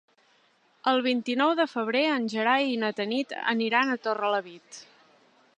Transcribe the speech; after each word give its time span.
El 0.91 1.01
vint-i-nou 1.07 1.53
de 1.59 1.67
febrer 1.75 2.03
en 2.15 2.27
Gerai 2.37 2.73
i 2.73 2.81
na 2.85 2.91
Tanit 3.01 3.39
aniran 3.55 3.93
a 3.99 4.03
Torrelavit. 4.07 4.85